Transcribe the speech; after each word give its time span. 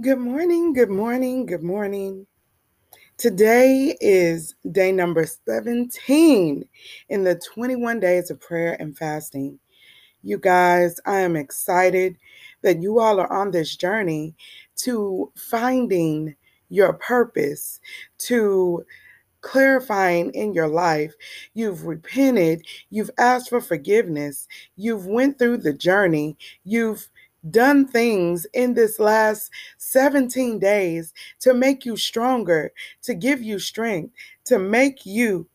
Good 0.00 0.18
morning, 0.18 0.72
good 0.72 0.90
morning, 0.90 1.46
good 1.46 1.62
morning. 1.62 2.26
Today 3.16 3.96
is 4.00 4.56
day 4.72 4.90
number 4.90 5.24
17 5.24 6.64
in 7.10 7.24
the 7.24 7.40
21 7.54 8.00
days 8.00 8.28
of 8.28 8.40
prayer 8.40 8.76
and 8.80 8.98
fasting. 8.98 9.60
You 10.24 10.38
guys, 10.38 10.98
I 11.06 11.20
am 11.20 11.36
excited 11.36 12.16
that 12.62 12.82
you 12.82 12.98
all 12.98 13.20
are 13.20 13.32
on 13.32 13.52
this 13.52 13.76
journey 13.76 14.34
to 14.78 15.30
finding 15.36 16.34
your 16.70 16.94
purpose, 16.94 17.78
to 18.18 18.84
clarifying 19.42 20.32
in 20.32 20.54
your 20.54 20.66
life. 20.66 21.14
You've 21.54 21.86
repented, 21.86 22.66
you've 22.90 23.10
asked 23.18 23.50
for 23.50 23.60
forgiveness, 23.60 24.48
you've 24.74 25.06
went 25.06 25.38
through 25.38 25.58
the 25.58 25.72
journey, 25.72 26.36
you've 26.64 27.08
done 27.50 27.86
things 27.86 28.46
in 28.54 28.74
this 28.74 28.98
last 28.98 29.50
17 29.78 30.58
days 30.58 31.12
to 31.40 31.54
make 31.54 31.84
you 31.84 31.96
stronger, 31.96 32.72
to 33.02 33.14
give 33.14 33.42
you 33.42 33.58
strength, 33.58 34.14
to 34.44 34.58
make 34.58 35.04
you 35.04 35.46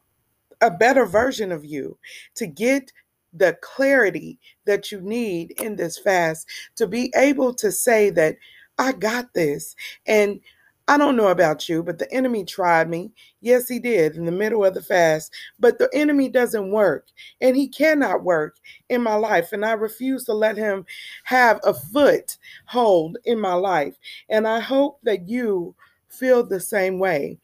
a 0.61 0.71
better 0.71 1.05
version 1.05 1.51
of 1.51 1.65
you, 1.65 1.97
to 2.35 2.45
get 2.45 2.91
the 3.33 3.57
clarity 3.61 4.39
that 4.65 4.91
you 4.91 4.99
need 5.01 5.51
in 5.61 5.75
this 5.75 5.97
fast, 5.97 6.47
to 6.75 6.87
be 6.87 7.11
able 7.15 7.53
to 7.53 7.71
say 7.71 8.09
that 8.09 8.35
I 8.77 8.93
got 8.93 9.33
this. 9.33 9.75
And 10.05 10.39
I 10.89 10.97
don't 10.97 11.17
know 11.17 11.29
about 11.29 11.69
you, 11.69 11.83
but 11.83 11.99
the 11.99 12.11
enemy 12.11 12.45
tried 12.45 12.89
me. 12.89 13.11
Yes, 13.41 13.69
he 13.69 13.79
did 13.79 14.17
in 14.17 14.25
the 14.25 14.33
middle 14.33 14.65
of 14.65 14.73
the 14.73 14.81
fast, 14.81 15.31
but 15.59 15.77
the 15.79 15.89
enemy 15.93 16.29
doesn't 16.29 16.71
work 16.71 17.09
and 17.41 17.55
he 17.55 17.69
cannot 17.69 18.23
work 18.25 18.57
in 18.89 19.03
my 19.03 19.15
life. 19.15 19.53
And 19.53 19.63
I 19.65 19.73
refuse 19.73 20.25
to 20.25 20.33
let 20.33 20.57
him 20.57 20.87
have 21.25 21.61
a 21.63 21.75
foothold 21.75 23.19
in 23.25 23.39
my 23.39 23.53
life. 23.53 23.97
And 24.29 24.47
I 24.47 24.61
hope 24.61 24.99
that 25.03 25.29
you 25.29 25.75
feel 26.09 26.43
the 26.43 26.59
same 26.59 26.99
way. 26.99 27.39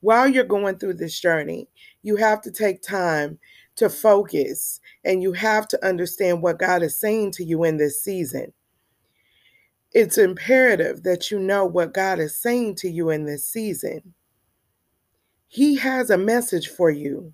While 0.00 0.28
you're 0.28 0.44
going 0.44 0.78
through 0.78 0.94
this 0.94 1.18
journey, 1.20 1.68
you 2.02 2.16
have 2.16 2.42
to 2.42 2.52
take 2.52 2.82
time 2.82 3.38
to 3.76 3.90
focus 3.90 4.80
and 5.04 5.22
you 5.22 5.32
have 5.32 5.68
to 5.68 5.86
understand 5.86 6.42
what 6.42 6.58
God 6.60 6.82
is 6.82 7.00
saying 7.00 7.32
to 7.32 7.44
you 7.44 7.64
in 7.64 7.78
this 7.78 8.02
season 8.02 8.52
it's 9.94 10.18
imperative 10.18 11.04
that 11.04 11.30
you 11.30 11.38
know 11.38 11.64
what 11.64 11.94
God 11.94 12.18
is 12.18 12.36
saying 12.36 12.74
to 12.76 12.90
you 12.90 13.10
in 13.10 13.24
this 13.24 13.46
season. 13.46 14.14
He 15.46 15.76
has 15.76 16.10
a 16.10 16.18
message 16.18 16.68
for 16.68 16.90
you. 16.90 17.32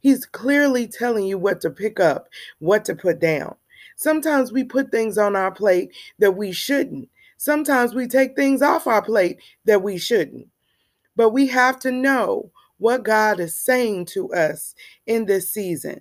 He's 0.00 0.26
clearly 0.26 0.88
telling 0.88 1.26
you 1.26 1.38
what 1.38 1.60
to 1.60 1.70
pick 1.70 2.00
up, 2.00 2.28
what 2.58 2.84
to 2.86 2.96
put 2.96 3.20
down. 3.20 3.54
Sometimes 3.96 4.50
we 4.50 4.64
put 4.64 4.90
things 4.90 5.16
on 5.16 5.36
our 5.36 5.52
plate 5.52 5.92
that 6.18 6.32
we 6.32 6.50
shouldn't. 6.52 7.08
Sometimes 7.36 7.94
we 7.94 8.08
take 8.08 8.34
things 8.34 8.62
off 8.62 8.86
our 8.86 9.02
plate 9.02 9.38
that 9.66 9.82
we 9.82 9.96
shouldn't. 9.96 10.48
But 11.14 11.30
we 11.30 11.46
have 11.48 11.78
to 11.80 11.92
know 11.92 12.50
what 12.78 13.04
God 13.04 13.38
is 13.38 13.56
saying 13.56 14.06
to 14.06 14.32
us 14.32 14.74
in 15.06 15.26
this 15.26 15.52
season. 15.52 16.00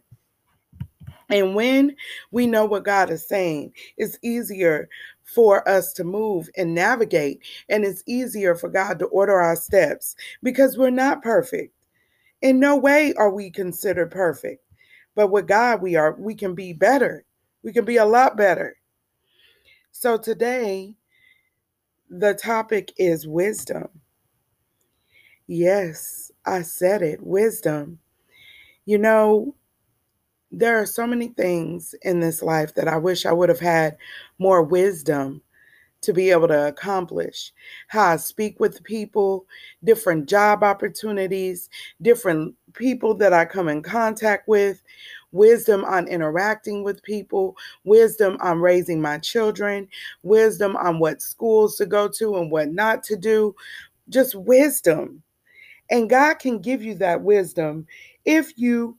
And 1.29 1.53
when 1.55 1.95
we 2.31 2.47
know 2.47 2.65
what 2.65 2.83
God 2.85 3.09
is 3.11 3.27
saying, 3.27 3.73
it's 3.97 4.17
easier 4.23 4.89
for 5.33 5.67
us 5.67 5.93
to 5.93 6.03
move 6.03 6.49
and 6.57 6.73
navigate. 6.73 7.41
And 7.69 7.85
it's 7.85 8.03
easier 8.07 8.55
for 8.55 8.69
God 8.69 8.99
to 8.99 9.05
order 9.07 9.39
our 9.39 9.55
steps 9.55 10.15
because 10.43 10.77
we're 10.77 10.89
not 10.89 11.21
perfect. 11.21 11.73
In 12.41 12.59
no 12.59 12.75
way 12.75 13.13
are 13.15 13.31
we 13.31 13.49
considered 13.51 14.11
perfect. 14.11 14.63
But 15.15 15.31
with 15.31 15.47
God, 15.47 15.81
we 15.81 15.95
are, 15.95 16.15
we 16.17 16.35
can 16.35 16.55
be 16.55 16.73
better. 16.73 17.25
We 17.63 17.73
can 17.73 17.85
be 17.85 17.97
a 17.97 18.05
lot 18.05 18.37
better. 18.37 18.77
So 19.91 20.17
today, 20.17 20.95
the 22.09 22.33
topic 22.33 22.93
is 22.97 23.27
wisdom. 23.27 23.89
Yes, 25.47 26.31
I 26.45 26.61
said 26.61 27.01
it 27.01 27.21
wisdom. 27.21 27.99
You 28.85 28.97
know, 28.99 29.55
there 30.51 30.77
are 30.79 30.85
so 30.85 31.05
many 31.05 31.29
things 31.29 31.93
in 32.01 32.19
this 32.19 32.41
life 32.41 32.73
that 32.75 32.87
I 32.87 32.97
wish 32.97 33.25
I 33.25 33.31
would 33.31 33.49
have 33.49 33.59
had 33.59 33.97
more 34.39 34.63
wisdom 34.63 35.41
to 36.01 36.13
be 36.13 36.31
able 36.31 36.47
to 36.47 36.67
accomplish. 36.67 37.51
How 37.87 38.11
I 38.11 38.15
speak 38.17 38.59
with 38.59 38.83
people, 38.83 39.45
different 39.83 40.29
job 40.29 40.63
opportunities, 40.63 41.69
different 42.01 42.55
people 42.73 43.13
that 43.15 43.33
I 43.33 43.45
come 43.45 43.67
in 43.67 43.81
contact 43.81 44.47
with, 44.47 44.81
wisdom 45.31 45.83
on 45.85 46.07
interacting 46.07 46.83
with 46.83 47.03
people, 47.03 47.55
wisdom 47.83 48.37
on 48.41 48.61
raising 48.61 49.01
my 49.01 49.17
children, 49.17 49.87
wisdom 50.23 50.75
on 50.77 50.99
what 50.99 51.21
schools 51.21 51.75
to 51.77 51.85
go 51.85 52.07
to 52.07 52.37
and 52.37 52.49
what 52.49 52.69
not 52.69 53.03
to 53.03 53.17
do, 53.17 53.53
just 54.07 54.35
wisdom. 54.35 55.21
And 55.91 56.09
God 56.09 56.35
can 56.35 56.59
give 56.59 56.81
you 56.83 56.95
that 56.95 57.21
wisdom 57.21 57.85
if 58.25 58.53
you 58.57 58.97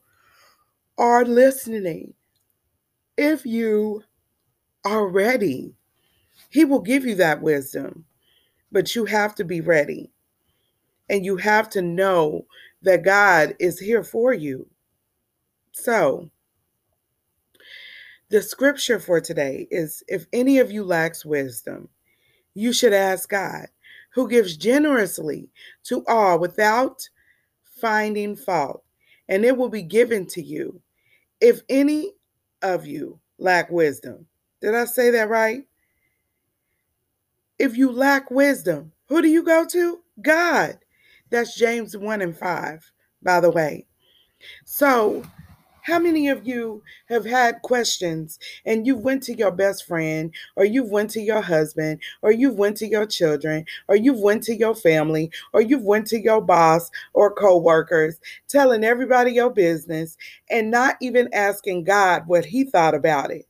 are 1.01 1.25
listening, 1.25 2.13
if 3.17 3.45
you 3.45 4.03
are 4.85 5.07
ready, 5.07 5.73
He 6.49 6.63
will 6.63 6.79
give 6.79 7.05
you 7.05 7.15
that 7.15 7.41
wisdom. 7.41 8.05
But 8.71 8.95
you 8.95 9.05
have 9.05 9.35
to 9.35 9.43
be 9.43 9.59
ready. 9.59 10.11
And 11.09 11.25
you 11.25 11.35
have 11.37 11.69
to 11.71 11.81
know 11.81 12.45
that 12.83 13.03
God 13.03 13.55
is 13.59 13.79
here 13.79 14.03
for 14.03 14.31
you. 14.31 14.67
So, 15.73 16.29
the 18.29 18.41
scripture 18.41 18.99
for 18.99 19.19
today 19.19 19.67
is 19.71 20.03
if 20.07 20.25
any 20.31 20.59
of 20.59 20.71
you 20.71 20.83
lacks 20.85 21.25
wisdom, 21.25 21.89
you 22.53 22.71
should 22.71 22.93
ask 22.93 23.27
God, 23.27 23.67
who 24.13 24.29
gives 24.29 24.55
generously 24.55 25.49
to 25.85 26.05
all 26.07 26.39
without 26.39 27.09
finding 27.63 28.35
fault, 28.35 28.83
and 29.27 29.43
it 29.43 29.57
will 29.57 29.69
be 29.69 29.81
given 29.81 30.25
to 30.27 30.41
you. 30.41 30.79
If 31.41 31.61
any 31.69 32.13
of 32.61 32.85
you 32.85 33.19
lack 33.39 33.69
wisdom, 33.71 34.27
did 34.61 34.75
I 34.75 34.85
say 34.85 35.09
that 35.11 35.29
right? 35.29 35.63
If 37.59 37.77
you 37.77 37.91
lack 37.91 38.31
wisdom, 38.31 38.91
who 39.07 39.21
do 39.21 39.27
you 39.27 39.43
go 39.43 39.65
to? 39.65 39.99
God. 40.21 40.79
That's 41.29 41.57
James 41.57 41.97
1 41.97 42.21
and 42.21 42.37
5, 42.37 42.91
by 43.23 43.39
the 43.39 43.51
way. 43.51 43.87
So, 44.65 45.23
how 45.83 45.99
many 45.99 46.27
of 46.29 46.47
you 46.47 46.81
have 47.07 47.25
had 47.25 47.61
questions 47.61 48.39
and 48.65 48.85
you've 48.85 49.03
went 49.03 49.23
to 49.23 49.35
your 49.35 49.51
best 49.51 49.85
friend 49.85 50.33
or 50.55 50.65
you've 50.65 50.89
went 50.89 51.09
to 51.11 51.21
your 51.21 51.41
husband 51.41 51.99
or 52.21 52.31
you've 52.31 52.57
went 52.57 52.77
to 52.77 52.87
your 52.87 53.05
children 53.05 53.65
or 53.87 53.95
you've 53.95 54.19
went 54.19 54.43
to 54.43 54.55
your 54.55 54.75
family 54.75 55.31
or 55.53 55.61
you've 55.61 55.83
went 55.83 56.07
to 56.07 56.19
your 56.19 56.41
boss 56.41 56.91
or 57.13 57.33
co-workers 57.33 58.19
telling 58.47 58.83
everybody 58.83 59.31
your 59.31 59.49
business 59.49 60.17
and 60.49 60.69
not 60.71 60.95
even 61.01 61.27
asking 61.33 61.83
God 61.83 62.23
what 62.27 62.45
he 62.45 62.63
thought 62.63 62.95
about 62.95 63.31
it? 63.31 63.47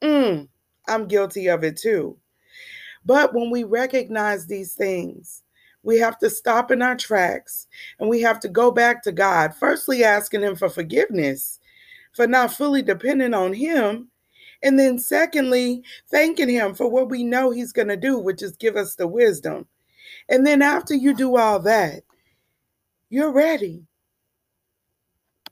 Mm, 0.00 0.48
I'm 0.86 1.08
guilty 1.08 1.48
of 1.48 1.64
it 1.64 1.76
too. 1.76 2.16
But 3.04 3.34
when 3.34 3.50
we 3.50 3.64
recognize 3.64 4.46
these 4.46 4.74
things, 4.74 5.42
we 5.82 5.98
have 5.98 6.18
to 6.18 6.30
stop 6.30 6.70
in 6.70 6.82
our 6.82 6.96
tracks 6.96 7.66
and 7.98 8.08
we 8.08 8.20
have 8.20 8.40
to 8.40 8.48
go 8.48 8.70
back 8.70 9.02
to 9.02 9.12
God, 9.12 9.54
firstly 9.54 10.04
asking 10.04 10.42
Him 10.42 10.56
for 10.56 10.68
forgiveness 10.68 11.60
for 12.18 12.26
not 12.26 12.52
fully 12.52 12.82
depending 12.82 13.32
on 13.32 13.52
Him. 13.52 14.08
And 14.62 14.76
then, 14.76 14.98
secondly, 14.98 15.84
thanking 16.10 16.48
Him 16.48 16.74
for 16.74 16.88
what 16.88 17.08
we 17.08 17.22
know 17.22 17.50
He's 17.50 17.72
going 17.72 17.88
to 17.88 17.96
do, 17.96 18.18
which 18.18 18.42
is 18.42 18.56
give 18.56 18.76
us 18.76 18.96
the 18.96 19.06
wisdom. 19.06 19.66
And 20.28 20.44
then, 20.44 20.60
after 20.60 20.94
you 20.94 21.14
do 21.14 21.36
all 21.36 21.60
that, 21.60 22.02
you're 23.08 23.30
ready. 23.30 23.84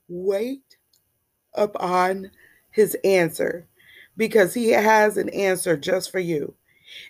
Wait 0.09 0.77
upon 1.53 2.31
His 2.71 2.97
answer 3.05 3.65
because 4.17 4.53
He 4.53 4.69
has 4.69 5.15
an 5.15 5.29
answer 5.29 5.77
just 5.77 6.11
for 6.11 6.19
you. 6.19 6.53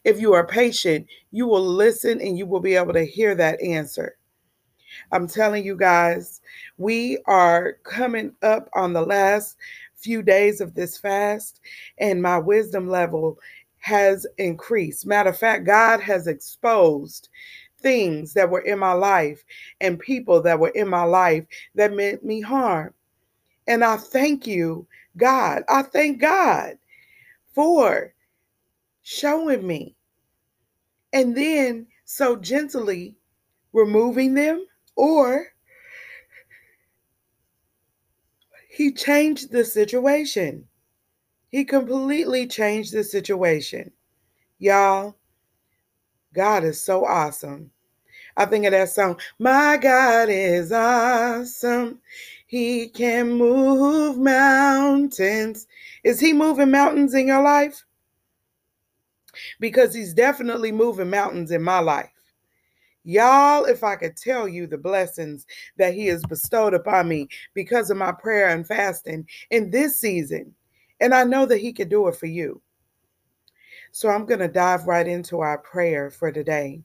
If 0.04 0.20
you 0.20 0.34
are 0.34 0.46
patient, 0.46 1.08
you 1.32 1.48
will 1.48 1.66
listen 1.66 2.22
and 2.22 2.38
you 2.38 2.46
will 2.46 2.60
be 2.60 2.76
able 2.76 2.94
to 2.94 3.06
hear 3.06 3.36
that 3.36 3.62
answer. 3.62 4.18
I'm 5.12 5.28
telling 5.28 5.64
you 5.66 5.76
guys, 5.76 6.42
we 6.78 7.20
are 7.26 7.74
coming 7.84 8.34
up 8.42 8.70
on 8.74 8.94
the 8.94 9.02
last 9.02 9.58
few 9.96 10.22
days 10.22 10.62
of 10.62 10.74
this 10.74 10.98
fast, 10.98 11.62
and 11.98 12.22
my 12.22 12.38
wisdom 12.38 12.90
level 12.90 13.38
has 13.80 14.26
increased. 14.38 15.06
Matter 15.06 15.30
of 15.30 15.38
fact, 15.38 15.66
God 15.66 16.02
has 16.02 16.28
exposed 16.28 17.30
things 17.80 18.34
that 18.34 18.50
were 18.50 18.62
in 18.62 18.80
my 18.80 18.94
life 18.94 19.44
and 19.82 20.00
people 20.00 20.42
that 20.42 20.60
were 20.60 20.70
in 20.70 20.88
my 20.88 21.04
life 21.04 21.46
that 21.76 21.94
meant 21.94 22.24
me 22.24 22.42
harm. 22.42 22.94
And 23.68 23.84
I 23.84 23.98
thank 23.98 24.48
you, 24.48 24.88
God. 25.18 25.64
I 25.70 25.84
thank 25.84 26.20
God 26.20 26.78
for 27.54 28.14
showing 29.08 29.66
me. 29.66 29.96
And 31.14 31.36
then 31.36 31.88
so 32.04 32.36
gently 32.36 33.16
removing 33.72 34.34
them, 34.34 34.68
or 34.98 35.48
he 38.70 38.92
changed 38.92 39.50
the 39.50 39.64
situation. 39.64 40.68
He 41.48 41.64
completely 41.64 42.48
changed 42.48 42.92
the 42.92 43.04
situation. 43.06 43.92
Y'all, 44.60 45.16
God 46.34 46.66
is 46.66 46.84
so 46.84 47.06
awesome. 47.06 47.72
I 48.36 48.46
think 48.46 48.66
of 48.66 48.72
that 48.72 48.90
song, 48.90 49.22
My 49.40 49.78
God 49.82 50.28
is 50.28 50.74
awesome. 50.74 52.02
He 52.46 52.90
can 52.90 53.32
move 53.32 54.18
mountains. 54.18 55.66
Is 56.04 56.20
he 56.20 56.34
moving 56.34 56.72
mountains 56.72 57.14
in 57.14 57.28
your 57.28 57.42
life? 57.42 57.86
Because 59.60 59.94
he's 59.94 60.14
definitely 60.14 60.72
moving 60.72 61.10
mountains 61.10 61.52
in 61.52 61.62
my 61.64 61.80
life. 61.80 62.12
Y'all, 63.04 63.64
if 63.64 63.86
I 63.86 63.96
could 63.96 64.18
tell 64.18 64.50
you 64.50 64.68
the 64.68 64.78
blessings 64.78 65.46
that 65.78 65.94
he 65.94 66.08
has 66.08 66.22
bestowed 66.24 66.74
upon 66.74 67.08
me 67.08 67.30
because 67.54 67.90
of 67.90 67.96
my 67.96 68.12
prayer 68.12 68.50
and 68.50 68.68
fasting 68.68 69.26
in 69.50 69.72
this 69.72 69.98
season, 69.98 70.54
and 71.00 71.16
I 71.16 71.24
know 71.24 71.46
that 71.46 71.60
he 71.60 71.72
could 71.72 71.88
do 71.88 72.10
it 72.10 72.18
for 72.18 72.26
you. 72.26 72.62
So 73.94 74.10
I'm 74.10 74.26
going 74.26 74.42
to 74.42 74.50
dive 74.50 74.88
right 74.88 75.08
into 75.08 75.40
our 75.40 75.58
prayer 75.58 76.10
for 76.10 76.34
today. 76.34 76.82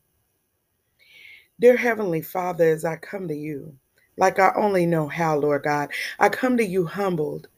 Dear 1.59 1.77
Heavenly 1.77 2.23
Father, 2.23 2.69
as 2.69 2.85
I 2.85 2.97
come 2.97 3.27
to 3.29 3.35
you, 3.35 3.77
like 4.17 4.39
I 4.39 4.53
only 4.57 4.87
know 4.87 5.09
how, 5.09 5.37
Lord 5.37 5.65
God, 5.65 5.91
I 6.21 6.29
come 6.29 6.57
to 6.57 6.65
you 6.65 6.87
humbled. 6.87 7.49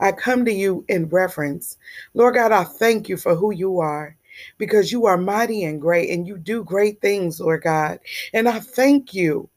I 0.00 0.10
come 0.10 0.44
to 0.44 0.52
you 0.52 0.84
in 0.88 1.08
reverence. 1.08 1.78
Lord 2.14 2.34
God, 2.34 2.50
I 2.50 2.64
thank 2.64 3.08
you 3.08 3.16
for 3.16 3.36
who 3.36 3.52
you 3.52 3.78
are 3.78 4.16
because 4.58 4.92
you 4.92 5.06
are 5.06 5.16
mighty 5.16 5.64
and 5.64 5.80
great 5.80 6.10
and 6.10 6.26
you 6.26 6.38
do 6.38 6.64
great 6.64 7.00
things, 7.00 7.40
Lord 7.40 7.62
God. 7.62 7.98
And 8.32 8.48
I 8.48 8.60
thank 8.60 9.14
you 9.14 9.48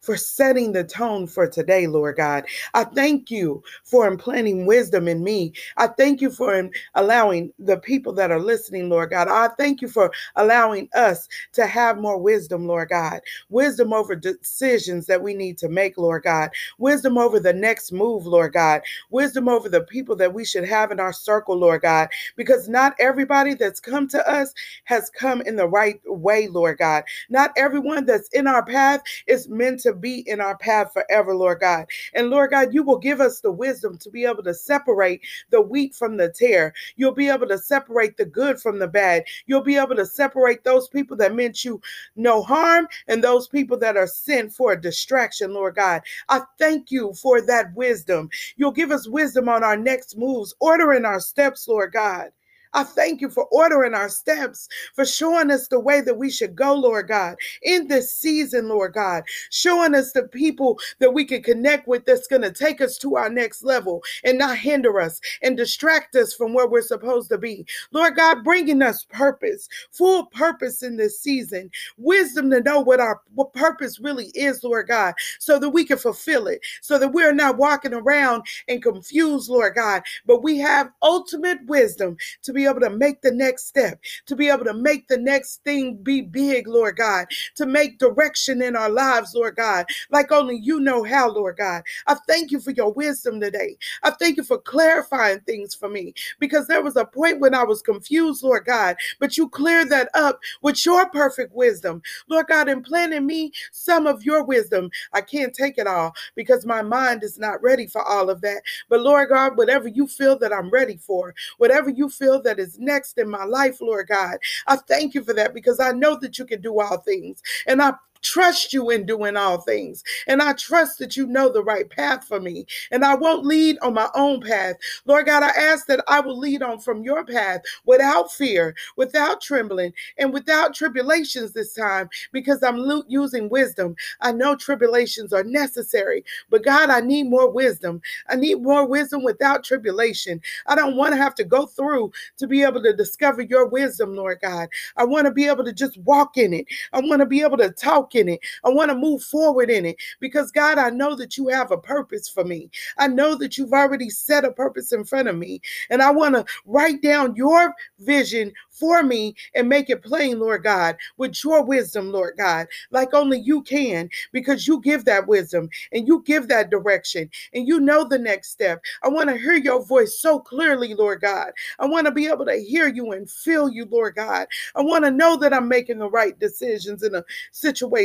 for 0.00 0.16
setting 0.16 0.72
the 0.72 0.84
tone 0.84 1.26
for 1.26 1.46
today, 1.46 1.86
Lord 1.86 2.16
God. 2.16 2.44
I 2.74 2.84
thank 2.84 3.30
you 3.30 3.62
for 3.84 4.06
implanting 4.08 4.66
wisdom 4.66 5.08
in 5.08 5.22
me. 5.22 5.52
I 5.76 5.88
thank 5.88 6.20
you 6.20 6.30
for 6.30 6.70
allowing 6.94 7.52
the 7.58 7.78
people 7.78 8.12
that 8.14 8.30
are 8.30 8.40
listening, 8.40 8.88
Lord 8.88 9.10
God. 9.10 9.28
I 9.28 9.48
thank 9.56 9.80
you 9.80 9.88
for 9.88 10.10
allowing 10.36 10.88
us 10.94 11.28
to 11.52 11.66
have 11.66 11.98
more 11.98 12.18
wisdom, 12.18 12.66
Lord 12.66 12.88
God. 12.88 13.20
Wisdom 13.48 13.92
over 13.92 14.16
decisions 14.16 15.06
that 15.06 15.22
we 15.22 15.34
need 15.34 15.58
to 15.58 15.68
make, 15.68 15.98
Lord 15.98 16.22
God. 16.22 16.50
Wisdom 16.78 17.18
over 17.18 17.38
the 17.38 17.52
next 17.52 17.92
move, 17.92 18.26
Lord 18.26 18.52
God. 18.52 18.82
Wisdom 19.10 19.48
over 19.48 19.68
the 19.68 19.82
people 19.82 20.16
that 20.16 20.32
we 20.32 20.44
should 20.44 20.64
have 20.64 20.90
in 20.90 21.00
our 21.00 21.12
circle, 21.12 21.56
Lord 21.56 21.82
God. 21.82 22.08
Because 22.36 22.68
not 22.68 22.94
everybody 22.98 23.54
that's 23.54 23.80
come 23.80 24.08
to 24.08 24.28
us 24.30 24.54
has 24.84 25.10
come 25.10 25.40
in 25.42 25.56
the 25.56 25.68
right 25.68 26.00
way, 26.06 26.48
Lord 26.48 26.78
God. 26.78 27.04
Not 27.28 27.52
everyone 27.56 28.06
that's 28.06 28.28
in 28.30 28.46
our 28.46 28.64
path 28.64 29.02
is 29.26 29.48
meant 29.48 29.80
to 29.80 29.89
to 29.90 29.98
be 29.98 30.28
in 30.28 30.40
our 30.40 30.56
path 30.56 30.92
forever, 30.92 31.34
Lord 31.34 31.60
God. 31.60 31.86
And 32.14 32.30
Lord 32.30 32.50
God, 32.50 32.72
you 32.72 32.82
will 32.82 32.98
give 32.98 33.20
us 33.20 33.40
the 33.40 33.52
wisdom 33.52 33.98
to 33.98 34.10
be 34.10 34.24
able 34.24 34.42
to 34.44 34.54
separate 34.54 35.22
the 35.50 35.60
wheat 35.60 35.94
from 35.94 36.16
the 36.16 36.28
tare. 36.28 36.72
You'll 36.96 37.12
be 37.12 37.28
able 37.28 37.48
to 37.48 37.58
separate 37.58 38.16
the 38.16 38.24
good 38.24 38.60
from 38.60 38.78
the 38.78 38.88
bad. 38.88 39.24
You'll 39.46 39.62
be 39.62 39.76
able 39.76 39.96
to 39.96 40.06
separate 40.06 40.64
those 40.64 40.88
people 40.88 41.16
that 41.18 41.34
meant 41.34 41.64
you 41.64 41.80
no 42.16 42.42
harm 42.42 42.88
and 43.08 43.22
those 43.22 43.48
people 43.48 43.76
that 43.78 43.96
are 43.96 44.06
sent 44.06 44.52
for 44.52 44.72
a 44.72 44.80
distraction, 44.80 45.52
Lord 45.52 45.74
God. 45.74 46.02
I 46.28 46.42
thank 46.58 46.90
you 46.90 47.12
for 47.14 47.40
that 47.42 47.74
wisdom. 47.74 48.30
You'll 48.56 48.72
give 48.72 48.90
us 48.90 49.08
wisdom 49.08 49.48
on 49.48 49.64
our 49.64 49.76
next 49.76 50.16
moves, 50.16 50.54
ordering 50.60 51.04
our 51.04 51.20
steps, 51.20 51.66
Lord 51.68 51.92
God. 51.92 52.30
I 52.72 52.84
thank 52.84 53.20
you 53.20 53.30
for 53.30 53.46
ordering 53.50 53.94
our 53.94 54.08
steps, 54.08 54.68
for 54.94 55.04
showing 55.04 55.50
us 55.50 55.68
the 55.68 55.80
way 55.80 56.00
that 56.00 56.16
we 56.16 56.30
should 56.30 56.54
go, 56.54 56.74
Lord 56.74 57.08
God, 57.08 57.36
in 57.62 57.88
this 57.88 58.14
season, 58.14 58.68
Lord 58.68 58.94
God, 58.94 59.24
showing 59.50 59.94
us 59.94 60.12
the 60.12 60.24
people 60.24 60.78
that 60.98 61.12
we 61.12 61.24
can 61.24 61.42
connect 61.42 61.88
with 61.88 62.04
that's 62.04 62.28
going 62.28 62.42
to 62.42 62.52
take 62.52 62.80
us 62.80 62.96
to 62.98 63.16
our 63.16 63.28
next 63.28 63.64
level 63.64 64.02
and 64.24 64.38
not 64.38 64.56
hinder 64.56 65.00
us 65.00 65.20
and 65.42 65.56
distract 65.56 66.14
us 66.14 66.32
from 66.34 66.54
where 66.54 66.68
we're 66.68 66.82
supposed 66.82 67.28
to 67.30 67.38
be. 67.38 67.66
Lord 67.90 68.16
God, 68.16 68.44
bringing 68.44 68.82
us 68.82 69.04
purpose, 69.04 69.68
full 69.90 70.26
purpose 70.26 70.82
in 70.82 70.96
this 70.96 71.20
season, 71.20 71.70
wisdom 71.98 72.50
to 72.50 72.60
know 72.60 72.80
what 72.80 73.00
our 73.00 73.20
what 73.34 73.52
purpose 73.52 73.98
really 74.00 74.26
is, 74.34 74.62
Lord 74.62 74.88
God, 74.88 75.14
so 75.38 75.58
that 75.58 75.70
we 75.70 75.84
can 75.84 75.98
fulfill 75.98 76.46
it, 76.46 76.60
so 76.80 76.98
that 76.98 77.12
we're 77.12 77.32
not 77.32 77.56
walking 77.56 77.94
around 77.94 78.44
and 78.68 78.82
confused, 78.82 79.48
Lord 79.50 79.74
God, 79.74 80.02
but 80.26 80.42
we 80.42 80.58
have 80.58 80.90
ultimate 81.02 81.58
wisdom 81.66 82.16
to 82.42 82.52
be 82.52 82.59
be 82.60 82.66
able 82.66 82.80
to 82.80 82.90
make 82.90 83.22
the 83.22 83.30
next 83.32 83.66
step, 83.68 83.98
to 84.26 84.36
be 84.36 84.48
able 84.50 84.64
to 84.66 84.74
make 84.74 85.08
the 85.08 85.16
next 85.16 85.62
thing 85.64 85.96
be 85.96 86.20
big, 86.20 86.68
Lord 86.68 86.96
God, 86.96 87.26
to 87.56 87.64
make 87.64 87.98
direction 87.98 88.60
in 88.60 88.76
our 88.76 88.90
lives, 88.90 89.34
Lord 89.34 89.56
God, 89.56 89.86
like 90.10 90.30
only 90.30 90.58
you 90.58 90.78
know 90.78 91.02
how, 91.02 91.30
Lord 91.30 91.56
God. 91.56 91.82
I 92.06 92.16
thank 92.28 92.50
you 92.50 92.60
for 92.60 92.72
your 92.72 92.92
wisdom 92.92 93.40
today. 93.40 93.76
I 94.02 94.10
thank 94.10 94.36
you 94.36 94.42
for 94.44 94.58
clarifying 94.58 95.40
things 95.40 95.74
for 95.74 95.88
me 95.88 96.12
because 96.38 96.66
there 96.66 96.82
was 96.82 96.96
a 96.96 97.04
point 97.06 97.40
when 97.40 97.54
I 97.54 97.64
was 97.64 97.80
confused, 97.80 98.42
Lord 98.42 98.66
God, 98.66 98.96
but 99.18 99.38
you 99.38 99.48
cleared 99.48 99.88
that 99.90 100.10
up 100.14 100.38
with 100.60 100.84
your 100.84 101.08
perfect 101.08 101.54
wisdom, 101.54 102.02
Lord 102.28 102.46
God, 102.48 102.68
implant 102.68 103.14
in 103.14 103.26
me 103.26 103.52
some 103.72 104.06
of 104.06 104.22
your 104.22 104.44
wisdom. 104.44 104.90
I 105.14 105.22
can't 105.22 105.54
take 105.54 105.78
it 105.78 105.86
all 105.86 106.12
because 106.34 106.66
my 106.66 106.82
mind 106.82 107.22
is 107.22 107.38
not 107.38 107.62
ready 107.62 107.86
for 107.86 108.02
all 108.02 108.28
of 108.28 108.42
that. 108.42 108.62
But 108.90 109.00
Lord 109.00 109.30
God, 109.30 109.56
whatever 109.56 109.88
you 109.88 110.06
feel 110.06 110.38
that 110.40 110.52
I'm 110.52 110.70
ready 110.70 110.98
for, 110.98 111.34
whatever 111.58 111.90
you 111.90 112.08
feel 112.08 112.42
that 112.42 112.49
that 112.50 112.58
is 112.58 112.80
next 112.80 113.18
in 113.18 113.30
my 113.30 113.44
life, 113.44 113.80
Lord 113.80 114.08
God. 114.08 114.38
I 114.66 114.74
thank 114.74 115.14
you 115.14 115.22
for 115.22 115.32
that 115.34 115.54
because 115.54 115.78
I 115.78 115.92
know 115.92 116.18
that 116.18 116.36
you 116.36 116.44
can 116.44 116.60
do 116.60 116.80
all 116.80 116.98
things. 116.98 117.42
And 117.68 117.80
I 117.80 117.92
trust 118.22 118.72
you 118.72 118.90
in 118.90 119.06
doing 119.06 119.36
all 119.36 119.60
things. 119.60 120.02
And 120.26 120.42
I 120.42 120.52
trust 120.54 120.98
that 120.98 121.16
you 121.16 121.26
know 121.26 121.50
the 121.50 121.62
right 121.62 121.88
path 121.88 122.24
for 122.24 122.40
me. 122.40 122.66
And 122.90 123.04
I 123.04 123.14
won't 123.14 123.46
lead 123.46 123.78
on 123.82 123.94
my 123.94 124.08
own 124.14 124.40
path. 124.40 124.76
Lord 125.06 125.26
God, 125.26 125.42
I 125.42 125.48
ask 125.50 125.86
that 125.86 126.04
I 126.08 126.20
will 126.20 126.38
lead 126.38 126.62
on 126.62 126.78
from 126.80 127.02
your 127.02 127.24
path 127.24 127.62
without 127.84 128.32
fear, 128.32 128.74
without 128.96 129.40
trembling, 129.40 129.92
and 130.18 130.32
without 130.32 130.74
tribulations 130.74 131.52
this 131.52 131.74
time 131.74 132.08
because 132.32 132.62
I'm 132.62 132.78
using 133.08 133.48
wisdom. 133.48 133.96
I 134.20 134.32
know 134.32 134.56
tribulations 134.56 135.32
are 135.32 135.44
necessary, 135.44 136.24
but 136.50 136.64
God, 136.64 136.90
I 136.90 137.00
need 137.00 137.24
more 137.24 137.50
wisdom. 137.50 138.00
I 138.28 138.36
need 138.36 138.62
more 138.62 138.86
wisdom 138.86 139.22
without 139.24 139.64
tribulation. 139.64 140.40
I 140.66 140.74
don't 140.74 140.96
want 140.96 141.12
to 141.12 141.16
have 141.18 141.34
to 141.36 141.44
go 141.44 141.66
through 141.66 142.12
to 142.38 142.46
be 142.46 142.62
able 142.62 142.82
to 142.82 142.94
discover 142.94 143.42
your 143.42 143.66
wisdom, 143.66 144.14
Lord 144.14 144.38
God. 144.42 144.68
I 144.96 145.04
want 145.04 145.26
to 145.26 145.30
be 145.32 145.46
able 145.46 145.64
to 145.64 145.72
just 145.72 145.98
walk 145.98 146.36
in 146.36 146.52
it. 146.52 146.66
I 146.92 147.00
want 147.00 147.20
to 147.20 147.26
be 147.26 147.42
able 147.42 147.58
to 147.58 147.70
talk 147.70 148.09
walk 148.10 148.20
in 148.20 148.28
it. 148.28 148.40
I 148.64 148.70
want 148.70 148.90
to 148.90 148.96
move 148.96 149.22
forward 149.22 149.70
in 149.70 149.86
it 149.86 149.96
because, 150.20 150.50
God, 150.50 150.78
I 150.78 150.90
know 150.90 151.14
that 151.16 151.36
you 151.36 151.48
have 151.48 151.70
a 151.70 151.78
purpose 151.78 152.28
for 152.28 152.44
me. 152.44 152.70
I 152.98 153.08
know 153.08 153.34
that 153.36 153.56
you've 153.56 153.72
already 153.72 154.10
set 154.10 154.44
a 154.44 154.52
purpose 154.52 154.92
in 154.92 155.04
front 155.04 155.28
of 155.28 155.36
me. 155.36 155.60
And 155.90 156.02
I 156.02 156.10
want 156.10 156.34
to 156.34 156.44
write 156.66 157.02
down 157.02 157.36
your 157.36 157.74
vision 158.00 158.52
for 158.70 159.02
me 159.02 159.34
and 159.54 159.68
make 159.68 159.90
it 159.90 160.02
plain, 160.02 160.38
Lord 160.38 160.62
God, 160.62 160.96
with 161.18 161.44
your 161.44 161.62
wisdom, 161.62 162.10
Lord 162.10 162.34
God, 162.38 162.66
like 162.90 163.12
only 163.12 163.38
you 163.38 163.62
can, 163.62 164.08
because 164.32 164.66
you 164.66 164.80
give 164.80 165.04
that 165.04 165.26
wisdom 165.26 165.68
and 165.92 166.06
you 166.06 166.22
give 166.24 166.48
that 166.48 166.70
direction 166.70 167.28
and 167.52 167.68
you 167.68 167.78
know 167.78 168.04
the 168.04 168.18
next 168.18 168.50
step. 168.50 168.80
I 169.02 169.08
want 169.08 169.28
to 169.28 169.36
hear 169.36 169.54
your 169.54 169.84
voice 169.84 170.18
so 170.18 170.38
clearly, 170.38 170.94
Lord 170.94 171.20
God. 171.20 171.50
I 171.78 171.86
want 171.86 172.06
to 172.06 172.12
be 172.12 172.26
able 172.26 172.46
to 172.46 172.56
hear 172.56 172.88
you 172.88 173.12
and 173.12 173.30
feel 173.30 173.68
you, 173.68 173.84
Lord 173.84 174.14
God. 174.14 174.46
I 174.74 174.80
want 174.80 175.04
to 175.04 175.10
know 175.10 175.36
that 175.36 175.52
I'm 175.52 175.68
making 175.68 175.98
the 175.98 176.08
right 176.08 176.38
decisions 176.38 177.02
in 177.02 177.14
a 177.14 177.24
situation. 177.52 177.99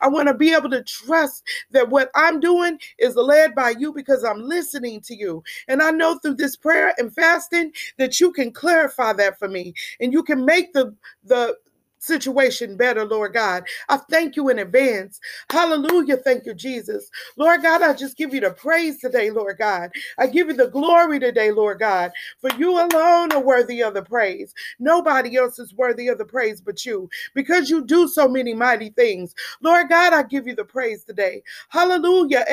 I 0.00 0.08
want 0.08 0.28
to 0.28 0.34
be 0.34 0.52
able 0.52 0.70
to 0.70 0.82
trust 0.82 1.44
that 1.70 1.88
what 1.88 2.10
I'm 2.14 2.40
doing 2.40 2.78
is 2.98 3.16
led 3.16 3.54
by 3.54 3.70
you 3.78 3.92
because 3.92 4.22
I'm 4.22 4.42
listening 4.42 5.00
to 5.02 5.16
you. 5.16 5.42
And 5.68 5.82
I 5.82 5.90
know 5.90 6.18
through 6.18 6.34
this 6.34 6.56
prayer 6.56 6.92
and 6.98 7.14
fasting 7.14 7.72
that 7.98 8.20
you 8.20 8.32
can 8.32 8.52
clarify 8.52 9.14
that 9.14 9.38
for 9.38 9.48
me 9.48 9.72
and 10.00 10.10
and 10.10 10.14
you 10.14 10.24
can 10.24 10.44
make 10.44 10.72
the 10.72 10.92
the 11.24 11.56
situation 12.00 12.76
better, 12.76 13.04
Lord 13.06 13.34
God. 13.34 13.64
I 13.88 13.98
thank 13.98 14.36
you 14.36 14.50
in 14.50 14.60
advance. 14.60 15.20
Hallelujah. 15.50 16.18
Thank 16.18 16.46
you, 16.46 16.54
Jesus. 16.54 17.10
Lord 17.36 17.62
God, 17.62 17.82
I 17.82 17.94
just 17.94 18.16
give 18.18 18.34
you 18.34 18.40
the 18.40 18.52
praise 18.52 19.00
today, 19.00 19.30
Lord 19.30 19.58
God. 19.58 19.90
I 20.18 20.28
give 20.28 20.48
you 20.48 20.54
the 20.54 20.68
glory 20.68 21.20
today, 21.20 21.52
Lord 21.52 21.80
God, 21.80 22.12
for 22.40 22.50
you 22.58 22.72
alone 22.72 23.32
are 23.32 23.42
worthy 23.42 23.82
of 23.82 23.94
the 23.94 24.02
praise. 24.02 24.54
Nobody 24.80 25.36
else 25.38 25.58
is 25.58 25.74
worthy 25.74 26.08
of 26.08 26.18
the 26.18 26.26
praise 26.26 26.60
but 26.60 26.86
you 26.86 27.08
because 27.34 27.70
you 27.70 27.84
do 27.84 28.08
so 28.08 28.28
many 28.28 28.54
mighty 28.54 28.90
things. 28.90 29.34
Lord 29.62 29.88
God, 29.88 30.12
I 30.14 30.24
give 30.24 30.46
you 30.46 30.56
the 30.56 30.64
praise 30.64 31.04
today. 31.04 31.42
Hallelujah. 31.70 32.44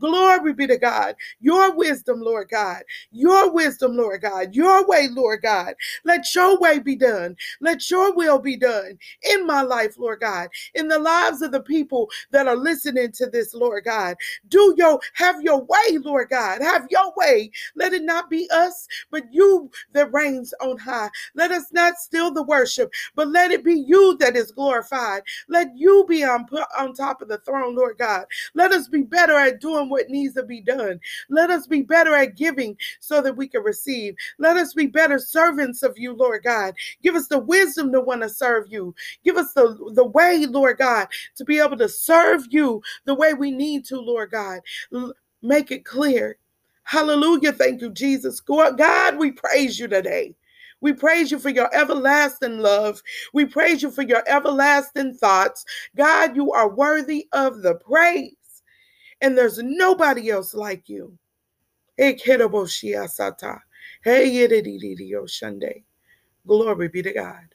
Glory 0.00 0.52
be 0.54 0.66
to 0.66 0.78
God. 0.78 1.16
Your 1.40 1.74
wisdom, 1.74 2.20
Lord 2.20 2.48
God. 2.50 2.82
Your 3.12 3.52
wisdom, 3.52 3.96
Lord 3.96 4.22
God. 4.22 4.54
Your 4.54 4.86
way, 4.86 5.08
Lord 5.12 5.42
God. 5.42 5.74
Let 6.04 6.34
your 6.34 6.58
way 6.58 6.78
be 6.78 6.96
done. 6.96 7.36
Let 7.60 7.90
your 7.90 8.14
will 8.14 8.38
be 8.38 8.56
done 8.56 8.98
in 9.22 9.46
my 9.46 9.62
life, 9.62 9.98
Lord 9.98 10.20
God, 10.20 10.48
in 10.74 10.88
the 10.88 10.98
lives 10.98 11.42
of 11.42 11.52
the 11.52 11.62
people 11.62 12.10
that 12.30 12.46
are 12.48 12.56
listening 12.56 13.12
to 13.12 13.26
this, 13.26 13.54
Lord 13.54 13.84
God. 13.84 14.16
Do 14.48 14.74
your, 14.76 15.00
have 15.14 15.42
your 15.42 15.62
way, 15.64 15.98
Lord 15.98 16.28
God. 16.30 16.62
Have 16.62 16.86
your 16.90 17.12
way. 17.16 17.50
Let 17.74 17.92
it 17.92 18.02
not 18.02 18.30
be 18.30 18.48
us, 18.50 18.86
but 19.10 19.24
you 19.32 19.70
that 19.92 20.12
reigns 20.12 20.52
on 20.60 20.78
high. 20.78 21.10
Let 21.34 21.50
us 21.50 21.66
not 21.72 21.98
steal 21.98 22.32
the 22.32 22.42
worship, 22.42 22.92
but 23.14 23.28
let 23.28 23.50
it 23.50 23.64
be 23.64 23.74
you 23.74 24.16
that 24.18 24.36
is 24.36 24.52
glorified. 24.52 25.22
Let 25.48 25.76
you 25.76 26.04
be 26.08 26.24
on, 26.24 26.46
on 26.78 26.94
top 26.94 27.22
of 27.22 27.28
the 27.28 27.38
throne, 27.38 27.74
Lord 27.74 27.98
God. 27.98 28.24
Let 28.54 28.72
us 28.72 28.88
be 28.88 29.02
better 29.02 29.34
at 29.34 29.60
doing 29.60 29.88
what 29.88 30.08
needs 30.08 30.34
to 30.34 30.42
be 30.42 30.60
done. 30.60 31.00
Let 31.28 31.50
us 31.50 31.66
be 31.66 31.82
better 31.82 32.14
at 32.14 32.36
giving 32.36 32.76
so 33.00 33.20
that 33.22 33.36
we 33.36 33.48
can 33.48 33.62
receive. 33.62 34.14
Let 34.38 34.56
us 34.56 34.74
be 34.74 34.86
better 34.86 35.18
servants 35.18 35.82
of 35.82 35.98
you, 35.98 36.14
Lord 36.14 36.42
God. 36.44 36.74
Give 37.02 37.14
us 37.14 37.28
the 37.28 37.33
wisdom 37.38 37.92
to 37.92 38.00
want 38.00 38.22
to 38.22 38.28
serve 38.28 38.66
you. 38.70 38.94
Give 39.24 39.36
us 39.36 39.52
the, 39.54 39.92
the 39.94 40.06
way, 40.06 40.46
Lord 40.46 40.78
God, 40.78 41.08
to 41.36 41.44
be 41.44 41.60
able 41.60 41.76
to 41.78 41.88
serve 41.88 42.46
you 42.50 42.82
the 43.06 43.14
way 43.14 43.34
we 43.34 43.50
need 43.50 43.84
to, 43.86 44.00
Lord 44.00 44.30
God. 44.30 44.60
L- 44.94 45.14
make 45.42 45.70
it 45.70 45.84
clear. 45.84 46.38
Hallelujah. 46.84 47.52
Thank 47.52 47.80
you, 47.82 47.90
Jesus. 47.90 48.40
God, 48.40 49.16
we 49.18 49.32
praise 49.32 49.78
you 49.78 49.88
today. 49.88 50.34
We 50.80 50.92
praise 50.92 51.30
you 51.30 51.38
for 51.38 51.50
your 51.50 51.74
everlasting 51.74 52.58
love. 52.58 53.02
We 53.32 53.46
praise 53.46 53.82
you 53.82 53.90
for 53.90 54.02
your 54.02 54.22
everlasting 54.28 55.14
thoughts. 55.14 55.64
God, 55.96 56.36
you 56.36 56.52
are 56.52 56.68
worthy 56.68 57.28
of 57.32 57.62
the 57.62 57.76
praise. 57.76 58.34
And 59.20 59.38
there's 59.38 59.58
nobody 59.58 60.30
else 60.30 60.54
like 60.54 60.88
you. 60.88 61.18
Hey, 61.96 62.14
Glory 66.46 66.88
be 66.88 67.02
to 67.02 67.12
God. 67.12 67.54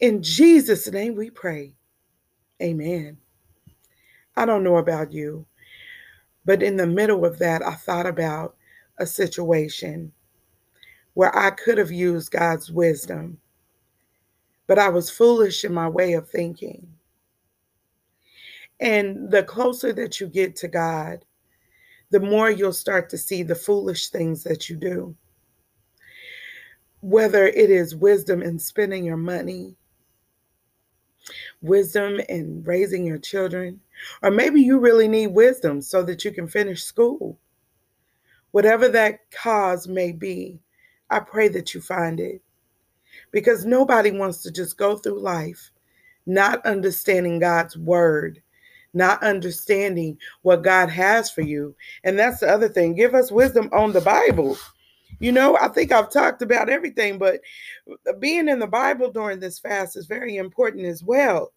In 0.00 0.22
Jesus' 0.22 0.90
name 0.90 1.16
we 1.16 1.30
pray. 1.30 1.74
Amen. 2.62 3.18
I 4.36 4.46
don't 4.46 4.64
know 4.64 4.76
about 4.76 5.12
you, 5.12 5.46
but 6.44 6.62
in 6.62 6.76
the 6.76 6.86
middle 6.86 7.24
of 7.24 7.38
that, 7.38 7.62
I 7.66 7.74
thought 7.74 8.06
about 8.06 8.56
a 8.98 9.06
situation 9.06 10.12
where 11.14 11.36
I 11.36 11.50
could 11.50 11.78
have 11.78 11.90
used 11.92 12.30
God's 12.32 12.70
wisdom, 12.70 13.38
but 14.66 14.78
I 14.78 14.88
was 14.88 15.10
foolish 15.10 15.64
in 15.64 15.74
my 15.74 15.88
way 15.88 16.14
of 16.14 16.28
thinking. 16.28 16.86
And 18.80 19.30
the 19.30 19.42
closer 19.42 19.92
that 19.94 20.20
you 20.20 20.28
get 20.28 20.56
to 20.56 20.68
God, 20.68 21.24
the 22.10 22.20
more 22.20 22.50
you'll 22.50 22.72
start 22.72 23.10
to 23.10 23.18
see 23.18 23.42
the 23.42 23.54
foolish 23.54 24.08
things 24.08 24.42
that 24.44 24.68
you 24.68 24.76
do. 24.76 25.16
Whether 27.00 27.46
it 27.46 27.70
is 27.70 27.96
wisdom 27.96 28.42
in 28.42 28.58
spending 28.58 29.04
your 29.04 29.16
money, 29.16 29.76
wisdom 31.62 32.20
in 32.28 32.62
raising 32.64 33.06
your 33.06 33.18
children, 33.18 33.80
or 34.22 34.30
maybe 34.30 34.60
you 34.60 34.78
really 34.78 35.08
need 35.08 35.28
wisdom 35.28 35.80
so 35.80 36.02
that 36.02 36.24
you 36.24 36.30
can 36.30 36.46
finish 36.46 36.82
school. 36.84 37.38
Whatever 38.50 38.88
that 38.88 39.30
cause 39.30 39.88
may 39.88 40.12
be, 40.12 40.60
I 41.08 41.20
pray 41.20 41.48
that 41.48 41.74
you 41.74 41.80
find 41.80 42.20
it. 42.20 42.42
Because 43.30 43.64
nobody 43.64 44.10
wants 44.10 44.42
to 44.42 44.50
just 44.50 44.76
go 44.76 44.96
through 44.96 45.20
life 45.20 45.70
not 46.26 46.64
understanding 46.66 47.38
God's 47.38 47.76
word 47.76 48.42
not 48.94 49.22
understanding 49.22 50.18
what 50.42 50.62
God 50.62 50.88
has 50.88 51.30
for 51.30 51.42
you. 51.42 51.74
And 52.04 52.18
that's 52.18 52.40
the 52.40 52.48
other 52.48 52.68
thing. 52.68 52.94
Give 52.94 53.14
us 53.14 53.30
wisdom 53.30 53.68
on 53.72 53.92
the 53.92 54.00
Bible. 54.00 54.56
You 55.18 55.32
know, 55.32 55.56
I 55.60 55.68
think 55.68 55.92
I've 55.92 56.10
talked 56.10 56.42
about 56.42 56.70
everything, 56.70 57.18
but 57.18 57.40
uh, 58.08 58.12
being 58.18 58.48
in 58.48 58.58
the 58.58 58.66
Bible 58.66 59.10
during 59.10 59.40
this 59.40 59.58
fast 59.58 59.96
is 59.96 60.06
very 60.06 60.36
important 60.36 60.86
as 60.86 61.02
well. 61.02 61.52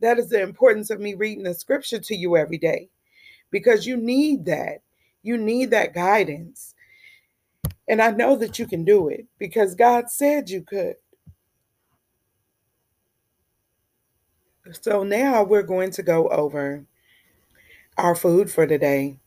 That 0.00 0.18
is 0.18 0.28
the 0.28 0.42
importance 0.42 0.90
of 0.90 1.00
me 1.00 1.14
reading 1.14 1.44
the 1.44 1.54
scripture 1.54 1.98
to 1.98 2.14
you 2.14 2.36
every 2.36 2.58
day 2.58 2.90
because 3.50 3.86
you 3.86 3.96
need 3.96 4.44
that. 4.46 4.82
You 5.22 5.38
need 5.38 5.70
that 5.70 5.94
guidance. 5.94 6.74
And 7.88 8.02
I 8.02 8.10
know 8.10 8.36
that 8.36 8.58
you 8.58 8.66
can 8.66 8.84
do 8.84 9.08
it 9.08 9.26
because 9.38 9.74
God 9.74 10.10
said 10.10 10.50
you 10.50 10.62
could. 10.62 10.96
So 14.80 15.04
now 15.04 15.44
we're 15.44 15.62
going 15.62 15.90
to 15.92 16.02
go 16.02 16.28
over 16.28 16.84
our 17.96 18.14
food 18.14 18.50
for 18.50 18.66
today. 18.66 19.18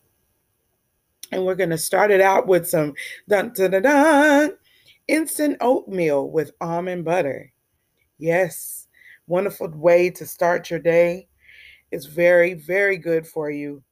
And 1.32 1.46
we're 1.46 1.56
going 1.56 1.70
to 1.70 1.78
start 1.78 2.12
it 2.12 2.22
out 2.22 2.48
with 2.48 2.68
some 2.68 2.94
dun, 3.28 3.52
dun, 3.54 3.72
dun, 3.72 3.84
dun, 3.84 4.52
instant 5.08 5.58
oatmeal 5.62 6.30
with 6.30 6.52
almond 6.62 7.06
butter. 7.06 7.52
Yes, 8.18 8.88
wonderful 9.28 9.70
way 9.70 10.10
to 10.12 10.26
start 10.26 10.70
your 10.70 10.80
day. 10.80 11.28
It's 11.92 12.06
very, 12.06 12.54
very 12.54 12.98
good 12.98 13.28
for 13.28 13.50
you. 13.50 13.84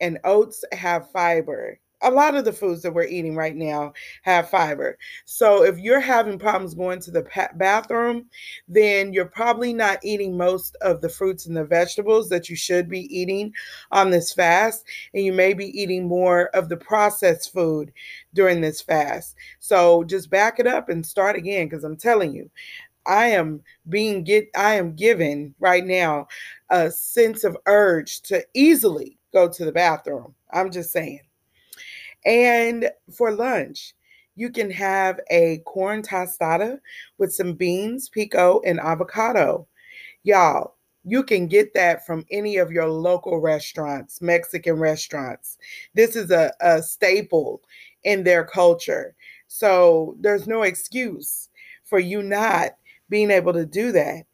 And 0.00 0.18
oats 0.24 0.64
have 0.72 1.10
fiber 1.10 1.78
a 2.02 2.10
lot 2.10 2.34
of 2.34 2.44
the 2.44 2.52
foods 2.52 2.82
that 2.82 2.94
we're 2.94 3.04
eating 3.04 3.34
right 3.34 3.54
now 3.54 3.92
have 4.22 4.48
fiber. 4.48 4.98
So 5.24 5.64
if 5.64 5.78
you're 5.78 6.00
having 6.00 6.38
problems 6.38 6.74
going 6.74 7.00
to 7.00 7.10
the 7.10 7.48
bathroom, 7.56 8.26
then 8.68 9.12
you're 9.12 9.26
probably 9.26 9.72
not 9.72 9.98
eating 10.02 10.36
most 10.36 10.76
of 10.80 11.00
the 11.00 11.08
fruits 11.08 11.46
and 11.46 11.56
the 11.56 11.64
vegetables 11.64 12.28
that 12.30 12.48
you 12.48 12.56
should 12.56 12.88
be 12.88 13.00
eating 13.16 13.52
on 13.92 14.10
this 14.10 14.32
fast. 14.32 14.84
And 15.14 15.24
you 15.24 15.32
may 15.32 15.52
be 15.52 15.66
eating 15.80 16.08
more 16.08 16.46
of 16.48 16.68
the 16.68 16.76
processed 16.76 17.52
food 17.52 17.92
during 18.34 18.60
this 18.60 18.80
fast. 18.80 19.36
So 19.58 20.04
just 20.04 20.30
back 20.30 20.58
it 20.58 20.66
up 20.66 20.88
and 20.88 21.04
start 21.04 21.36
again 21.36 21.68
because 21.68 21.84
I'm 21.84 21.96
telling 21.96 22.34
you, 22.34 22.50
I 23.06 23.28
am 23.28 23.62
being 23.88 24.24
get 24.24 24.48
I 24.54 24.74
am 24.74 24.94
given 24.94 25.54
right 25.58 25.84
now 25.84 26.28
a 26.68 26.90
sense 26.90 27.44
of 27.44 27.56
urge 27.66 28.20
to 28.22 28.44
easily 28.54 29.18
go 29.32 29.48
to 29.48 29.64
the 29.64 29.72
bathroom. 29.72 30.34
I'm 30.52 30.70
just 30.70 30.92
saying. 30.92 31.20
And 32.24 32.90
for 33.12 33.32
lunch, 33.32 33.94
you 34.36 34.50
can 34.50 34.70
have 34.70 35.20
a 35.30 35.58
corn 35.66 36.02
tostada 36.02 36.78
with 37.18 37.32
some 37.32 37.54
beans, 37.54 38.08
pico, 38.08 38.60
and 38.64 38.80
avocado. 38.80 39.66
Y'all, 40.22 40.76
you 41.04 41.22
can 41.22 41.46
get 41.46 41.72
that 41.74 42.06
from 42.06 42.24
any 42.30 42.56
of 42.56 42.70
your 42.70 42.88
local 42.88 43.40
restaurants, 43.40 44.20
Mexican 44.20 44.78
restaurants. 44.78 45.58
This 45.94 46.14
is 46.14 46.30
a, 46.30 46.52
a 46.60 46.82
staple 46.82 47.62
in 48.04 48.22
their 48.22 48.44
culture. 48.44 49.14
So 49.48 50.16
there's 50.20 50.46
no 50.46 50.62
excuse 50.62 51.48
for 51.84 51.98
you 51.98 52.22
not 52.22 52.76
being 53.08 53.30
able 53.30 53.52
to 53.52 53.66
do 53.66 53.92
that. 53.92 54.24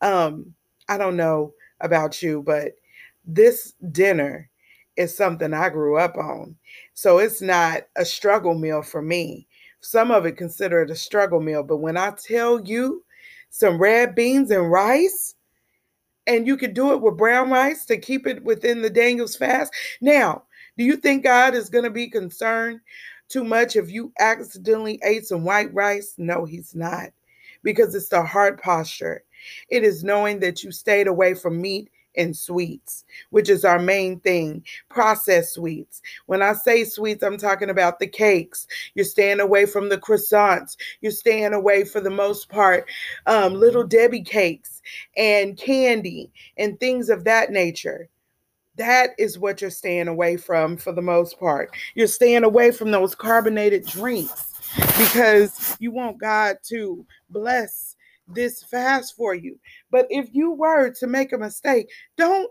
Um, 0.00 0.54
I 0.88 0.96
don't 0.98 1.16
know 1.16 1.52
about 1.80 2.22
you, 2.22 2.42
but 2.42 2.72
this 3.24 3.74
dinner 3.92 4.48
is 5.00 5.16
something 5.16 5.54
I 5.54 5.70
grew 5.70 5.96
up 5.96 6.16
on. 6.16 6.54
So 6.94 7.18
it's 7.18 7.40
not 7.40 7.82
a 7.96 8.04
struggle 8.04 8.54
meal 8.54 8.82
for 8.82 9.00
me. 9.00 9.46
Some 9.80 10.10
of 10.10 10.26
it 10.26 10.36
consider 10.36 10.82
it 10.82 10.90
a 10.90 10.96
struggle 10.96 11.40
meal, 11.40 11.62
but 11.62 11.78
when 11.78 11.96
I 11.96 12.10
tell 12.10 12.60
you 12.60 13.02
some 13.48 13.78
red 13.78 14.14
beans 14.14 14.50
and 14.50 14.70
rice, 14.70 15.34
and 16.26 16.46
you 16.46 16.56
could 16.56 16.74
do 16.74 16.92
it 16.92 17.00
with 17.00 17.16
brown 17.16 17.50
rice 17.50 17.86
to 17.86 17.96
keep 17.96 18.26
it 18.26 18.44
within 18.44 18.82
the 18.82 18.90
Daniel's 18.90 19.36
fast. 19.36 19.72
Now, 20.02 20.44
do 20.76 20.84
you 20.84 20.96
think 20.96 21.24
God 21.24 21.54
is 21.54 21.70
going 21.70 21.84
to 21.84 21.90
be 21.90 22.08
concerned 22.08 22.80
too 23.28 23.42
much 23.42 23.74
if 23.74 23.90
you 23.90 24.12
accidentally 24.20 25.00
ate 25.02 25.26
some 25.26 25.44
white 25.44 25.72
rice? 25.72 26.14
No, 26.18 26.44
he's 26.44 26.74
not. 26.74 27.08
Because 27.62 27.94
it's 27.94 28.10
the 28.10 28.22
heart 28.22 28.62
posture. 28.62 29.24
It 29.70 29.82
is 29.82 30.04
knowing 30.04 30.40
that 30.40 30.62
you 30.62 30.70
stayed 30.70 31.06
away 31.06 31.34
from 31.34 31.60
meat 31.60 31.90
and 32.16 32.36
sweets, 32.36 33.04
which 33.30 33.48
is 33.48 33.64
our 33.64 33.78
main 33.78 34.20
thing 34.20 34.64
processed 34.88 35.54
sweets. 35.54 36.02
When 36.26 36.42
I 36.42 36.52
say 36.52 36.84
sweets, 36.84 37.22
I'm 37.22 37.38
talking 37.38 37.70
about 37.70 37.98
the 37.98 38.06
cakes. 38.06 38.66
You're 38.94 39.04
staying 39.04 39.40
away 39.40 39.66
from 39.66 39.88
the 39.88 39.98
croissants. 39.98 40.76
You're 41.00 41.12
staying 41.12 41.52
away, 41.52 41.84
for 41.84 42.00
the 42.00 42.10
most 42.10 42.48
part, 42.48 42.86
um, 43.26 43.54
little 43.54 43.84
Debbie 43.84 44.22
cakes 44.22 44.82
and 45.16 45.56
candy 45.56 46.30
and 46.56 46.78
things 46.80 47.08
of 47.08 47.24
that 47.24 47.50
nature. 47.50 48.08
That 48.76 49.10
is 49.18 49.38
what 49.38 49.60
you're 49.60 49.70
staying 49.70 50.08
away 50.08 50.36
from 50.36 50.76
for 50.76 50.92
the 50.92 51.02
most 51.02 51.38
part. 51.38 51.70
You're 51.94 52.06
staying 52.06 52.44
away 52.44 52.70
from 52.70 52.90
those 52.90 53.14
carbonated 53.14 53.84
drinks 53.84 54.54
because 54.98 55.76
you 55.80 55.90
want 55.90 56.18
God 56.18 56.56
to 56.68 57.04
bless 57.28 57.96
this 58.34 58.62
fast 58.64 59.16
for 59.16 59.34
you. 59.34 59.58
But 59.90 60.06
if 60.10 60.28
you 60.32 60.52
were 60.52 60.90
to 60.90 61.06
make 61.06 61.32
a 61.32 61.38
mistake, 61.38 61.88
don't 62.16 62.50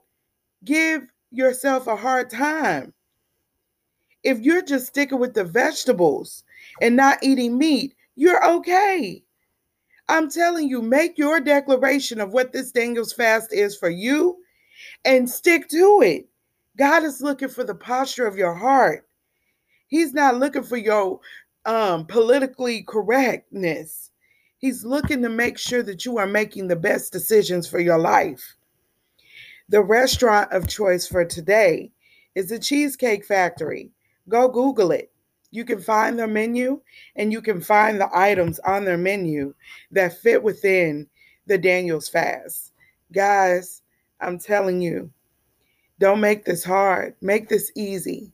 give 0.65 1.03
yourself 1.31 1.87
a 1.87 1.95
hard 1.95 2.29
time. 2.29 2.93
If 4.23 4.39
you're 4.39 4.61
just 4.61 4.87
sticking 4.87 5.19
with 5.19 5.33
the 5.33 5.45
vegetables 5.45 6.43
and 6.81 6.95
not 6.95 7.23
eating 7.23 7.57
meat, 7.57 7.95
you're 8.15 8.45
okay. 8.57 9.23
I'm 10.09 10.29
telling 10.29 10.67
you, 10.67 10.81
make 10.81 11.17
your 11.17 11.39
declaration 11.39 12.19
of 12.19 12.33
what 12.33 12.51
this 12.51 12.71
Daniel's 12.71 13.13
fast 13.13 13.53
is 13.53 13.77
for 13.77 13.89
you 13.89 14.37
and 15.05 15.29
stick 15.29 15.69
to 15.69 16.01
it. 16.03 16.27
God 16.77 17.03
is 17.03 17.21
looking 17.21 17.49
for 17.49 17.63
the 17.63 17.75
posture 17.75 18.25
of 18.25 18.35
your 18.35 18.53
heart. 18.53 19.07
He's 19.87 20.13
not 20.13 20.37
looking 20.37 20.63
for 20.63 20.77
your 20.77 21.19
um, 21.65 22.05
politically 22.05 22.83
correctness. 22.83 24.08
He's 24.59 24.83
looking 24.83 25.21
to 25.21 25.29
make 25.29 25.57
sure 25.57 25.83
that 25.83 26.05
you 26.05 26.17
are 26.17 26.27
making 26.27 26.67
the 26.67 26.75
best 26.75 27.13
decisions 27.13 27.65
for 27.67 27.79
your 27.79 27.97
life. 27.97 28.55
The 29.69 29.81
restaurant 29.81 30.51
of 30.51 30.67
choice 30.67 31.07
for 31.07 31.23
today 31.23 31.91
is 32.35 32.49
the 32.49 32.59
Cheesecake 32.59 33.25
Factory. 33.25 33.91
Go 34.27 34.49
Google 34.49 34.91
it. 34.91 35.11
You 35.51 35.63
can 35.63 35.81
find 35.81 36.19
their 36.19 36.27
menu 36.27 36.81
and 37.15 37.31
you 37.31 37.41
can 37.41 37.61
find 37.61 37.99
the 37.99 38.09
items 38.13 38.59
on 38.59 38.83
their 38.83 38.97
menu 38.97 39.53
that 39.91 40.19
fit 40.19 40.43
within 40.43 41.07
the 41.47 41.57
Daniel's 41.57 42.09
fast. 42.09 42.73
Guys, 43.13 43.81
I'm 44.19 44.37
telling 44.37 44.81
you, 44.81 45.09
don't 45.99 46.19
make 46.19 46.43
this 46.43 46.63
hard. 46.63 47.15
Make 47.21 47.47
this 47.47 47.71
easy. 47.75 48.33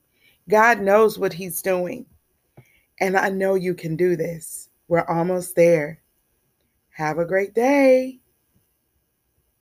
God 0.50 0.82
knows 0.82 1.20
what 1.20 1.34
He's 1.34 1.62
doing. 1.62 2.05
And 3.00 3.15
I 3.15 3.29
know 3.29 3.55
you 3.55 3.75
can 3.75 3.96
do 3.96 4.15
this. 4.15 4.70
We're 4.88 5.05
almost 5.05 5.55
there. 5.55 6.00
Have 6.96 7.20
a 7.20 7.25
great 7.25 7.54
day. 7.54 8.22